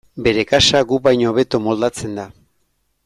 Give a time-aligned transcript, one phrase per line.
[0.27, 2.27] Bere kasa gu baino hobeto moldatzen da.